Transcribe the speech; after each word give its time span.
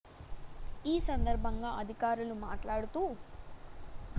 ఈ 0.85 0.99
సందర్భంగా 1.07 1.71
అధికారులు 1.81 2.37
మాట్లాడుతూ 2.41 3.03